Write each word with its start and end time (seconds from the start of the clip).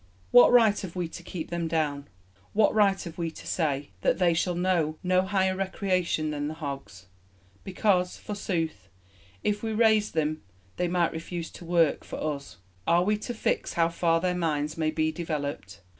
"What 0.31 0.51
right 0.51 0.79
have 0.79 0.95
we 0.95 1.07
to 1.09 1.21
keep 1.21 1.51
them 1.51 1.67
down?... 1.67 2.07
What 2.53 2.73
right 2.73 2.99
have 3.03 3.19
we 3.19 3.29
to 3.29 3.45
say 3.45 3.91
that 4.01 4.17
they 4.17 4.33
shall 4.33 4.55
know 4.55 4.97
no 5.03 5.21
higher 5.21 5.55
recreation 5.55 6.31
than 6.31 6.47
the 6.47 6.55
hogs, 6.55 7.05
because, 7.63 8.17
forsooth, 8.17 8.87
if 9.43 9.61
we 9.61 9.73
raised 9.73 10.15
them 10.15 10.41
they 10.77 10.87
might 10.87 11.11
refuse 11.11 11.51
to 11.51 11.65
work 11.65 12.03
for 12.03 12.19
us? 12.19 12.57
Are 12.87 13.03
we 13.03 13.15
to 13.19 13.35
fix 13.35 13.73
how 13.73 13.89
far 13.89 14.19
their 14.19 14.33
minds 14.33 14.75
may 14.75 14.89
be 14.89 15.11
developed? 15.11 15.81